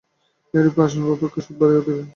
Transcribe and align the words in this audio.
এইরূপে 0.53 0.81
আসল 0.85 1.01
অপেক্ষা 1.13 1.41
সুদ 1.45 1.55
বাড়িয়া 1.59 1.79
উঠিল। 1.81 1.99